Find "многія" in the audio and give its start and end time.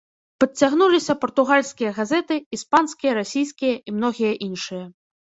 3.99-4.33